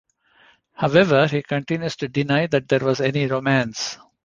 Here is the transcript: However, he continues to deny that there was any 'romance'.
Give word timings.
However, 0.73 1.27
he 1.27 1.43
continues 1.43 1.95
to 1.97 2.07
deny 2.07 2.47
that 2.47 2.67
there 2.67 2.79
was 2.79 3.01
any 3.01 3.27
'romance'. 3.27 3.99